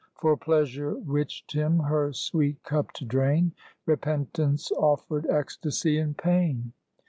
For 0.15 0.35
Pleasure 0.35 0.95
witched 0.97 1.53
him 1.53 1.77
her 1.77 2.11
sweet 2.11 2.63
cup 2.63 2.91
to 2.93 3.05
drain; 3.05 3.51
Repentance 3.85 4.71
offered 4.71 5.27
ecstasy 5.29 5.99
in 5.99 6.15
pain. 6.15 6.73